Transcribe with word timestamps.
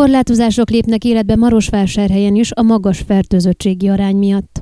Korlátozások 0.00 0.70
lépnek 0.70 1.04
életbe 1.04 1.36
Marosvásárhelyen 1.36 2.34
is 2.34 2.52
a 2.52 2.62
magas 2.62 2.98
fertőzöttségi 2.98 3.88
arány 3.88 4.16
miatt. 4.16 4.59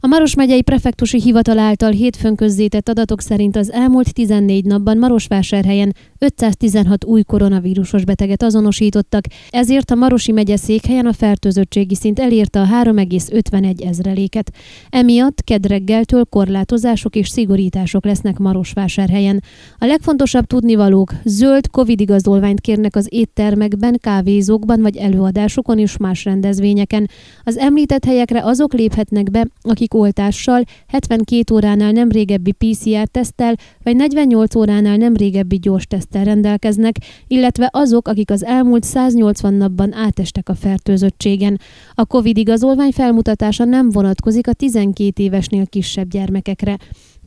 A 0.00 0.06
Maros 0.06 0.34
megyei 0.34 0.62
prefektusi 0.62 1.20
hivatal 1.20 1.58
által 1.58 1.90
hétfőn 1.90 2.34
közzétett 2.34 2.88
adatok 2.88 3.20
szerint 3.20 3.56
az 3.56 3.72
elmúlt 3.72 4.14
14 4.14 4.64
napban 4.64 4.98
Marosvásárhelyen 4.98 5.94
516 6.18 7.04
új 7.04 7.22
koronavírusos 7.22 8.04
beteget 8.04 8.42
azonosítottak, 8.42 9.24
ezért 9.50 9.90
a 9.90 9.94
Marosi 9.94 10.32
megye 10.32 10.56
székhelyen 10.56 11.06
a 11.06 11.12
fertőzöttségi 11.12 11.94
szint 11.94 12.18
elérte 12.18 12.60
a 12.60 12.66
3,51 12.84 13.86
ezreléket. 13.86 14.52
Emiatt 14.90 15.44
kedreggeltől 15.44 16.24
korlátozások 16.24 17.16
és 17.16 17.28
szigorítások 17.28 18.04
lesznek 18.04 18.38
Marosvásárhelyen. 18.38 19.42
A 19.78 19.86
legfontosabb 19.86 20.46
tudnivalók 20.46 21.12
zöld 21.24 21.70
Covid 21.70 22.00
igazolványt 22.00 22.60
kérnek 22.60 22.96
az 22.96 23.06
éttermekben, 23.10 23.98
kávézókban 24.00 24.82
vagy 24.82 24.96
előadásokon 24.96 25.78
és 25.78 25.96
más 25.96 26.24
rendezvényeken. 26.24 27.10
Az 27.44 27.56
említett 27.56 28.04
helyekre 28.04 28.44
azok 28.44 28.72
léphetnek 28.72 29.30
be, 29.30 29.46
akik 29.60 29.87
oltással, 29.94 30.62
72 30.86 31.54
óránál 31.54 31.92
nem 31.92 32.08
régebbi 32.08 32.52
PCR-teszttel 32.52 33.54
vagy 33.82 33.96
48 33.96 34.54
óránál 34.54 34.96
nem 34.96 35.16
régebbi 35.16 35.56
gyors 35.56 35.86
teszttel 35.86 36.24
rendelkeznek, 36.24 36.96
illetve 37.26 37.68
azok, 37.72 38.08
akik 38.08 38.30
az 38.30 38.44
elmúlt 38.44 38.84
180 38.84 39.54
napban 39.54 39.94
átestek 39.94 40.48
a 40.48 40.54
fertőzöttségen. 40.54 41.60
A 41.94 42.04
COVID 42.04 42.36
igazolvány 42.36 42.92
felmutatása 42.92 43.64
nem 43.64 43.90
vonatkozik 43.90 44.48
a 44.48 44.52
12 44.52 45.22
évesnél 45.22 45.66
kisebb 45.66 46.08
gyermekekre. 46.08 46.76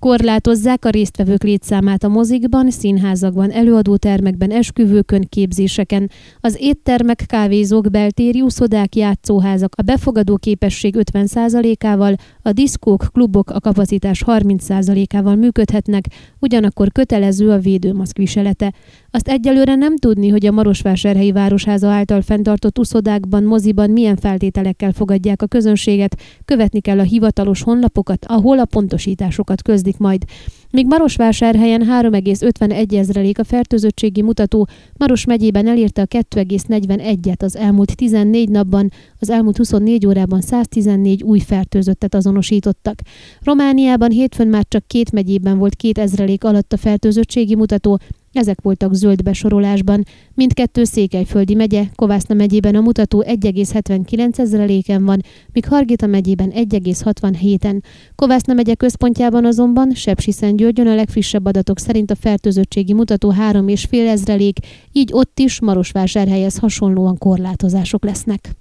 Korlátozzák 0.02 0.86
a 0.86 0.90
résztvevők 0.90 1.44
létszámát 1.44 2.04
a 2.04 2.08
mozikban, 2.08 2.72
színházakban, 2.72 3.52
előadótermekben, 3.52 4.52
esküvőkön, 4.52 5.28
képzéseken. 5.30 6.10
Az 6.40 6.58
éttermek, 6.60 7.24
kávézók, 7.28 7.90
beltéri 7.92 8.42
úszodák, 8.42 8.96
játszóházak 8.96 9.74
a 9.78 9.82
befogadó 9.82 10.38
képesség 10.38 10.96
50%-ával, 10.98 12.16
a 12.42 12.52
diszkók, 12.52 13.06
klubok 13.12 13.50
a 13.50 13.60
kapacitás 13.60 14.24
30%-ával 14.26 15.36
működhetnek, 15.36 16.06
ugyanakkor 16.40 16.92
kötelező 16.92 17.50
a 17.50 17.60
védőmaszk 17.60 18.18
viselete. 18.18 18.74
Azt 19.12 19.28
egyelőre 19.28 19.76
nem 19.76 19.98
tudni, 19.98 20.30
hogy 20.30 20.46
a 20.46 20.52
Marosvásárhelyi 20.52 21.32
Városháza 21.32 21.90
által 21.90 22.22
fenntartott 22.22 22.80
uszodákban, 22.80 23.44
moziban 23.44 23.90
milyen 23.90 24.16
feltételekkel 24.16 24.92
fogadják 24.92 25.42
a 25.42 25.48
közönséget, 25.48 26.22
követni 26.46 26.80
kell 26.80 27.00
a 27.00 27.04
hivatalos 27.04 27.62
honlapokat, 27.62 28.26
ahol 28.26 28.60
a 28.60 28.66
pontosításokat 28.66 29.62
közlik 29.92 29.98
majd. 29.98 30.24
Míg 30.72 30.86
Marosvásárhelyen 30.86 31.82
3,51 31.82 32.98
ezrelék 32.98 33.40
a 33.40 33.44
fertőzöttségi 33.44 34.22
mutató, 34.22 34.68
Maros 34.98 35.26
megyében 35.26 35.68
elérte 35.68 36.02
a 36.02 36.06
2,41-et 36.06 37.44
az 37.44 37.56
elmúlt 37.56 37.96
14 37.96 38.50
napban, 38.50 38.92
az 39.20 39.30
elmúlt 39.30 39.58
24 39.58 40.06
órában 40.06 40.42
114 40.42 41.24
új 41.24 41.40
fertőzöttet 41.40 42.16
azonosítottak. 42.16 43.00
Romániában 43.44 44.12
hétfőn 44.12 44.48
már 44.48 44.66
csak 44.68 44.88
két 44.88 45.12
megyében 45.12 45.58
volt 45.58 45.76
két 45.76 45.98
ezrelék 45.98 46.44
alatt 46.44 46.74
a 46.74 46.78
fertőzöttségi 46.78 47.56
mutató, 47.56 48.00
ezek 48.32 48.62
voltak 48.62 48.94
zöld 48.94 49.24
besorolásban. 49.24 50.04
Mindkettő 50.34 50.84
Székelyföldi 50.84 51.54
megye, 51.54 51.84
Kovászna 51.96 52.36
megyében 52.36 52.76
a 52.76 52.82
mutató 52.82 53.24
1,79 53.28 54.40
ezreléken 54.40 55.06
van, 55.06 55.22
míg 55.54 55.66
Hargita 55.66 56.08
megyében 56.08 56.52
1,67-en. 56.56 57.82
Kovászna 58.16 58.54
megye 58.54 58.76
központjában 58.76 59.46
azonban 59.46 59.94
Sepsiszentgyörgyön 59.94 60.88
a 60.88 60.96
legfrissebb 60.96 61.46
adatok 61.46 61.80
szerint 61.80 62.12
a 62.12 62.16
fertőzöttségi 62.16 62.94
mutató 62.94 63.34
3,5 63.34 64.08
ezrelék, 64.08 64.58
így 64.92 65.10
ott 65.14 65.40
is 65.40 65.62
Marosvásárhelyhez 65.62 66.58
hasonlóan 66.58 67.18
korlátozások 67.18 68.04
lesznek. 68.04 68.61